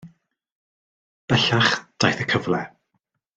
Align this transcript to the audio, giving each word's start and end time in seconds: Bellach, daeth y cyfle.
Bellach, 1.33 1.71
daeth 2.05 2.25
y 2.25 2.29
cyfle. 2.35 2.63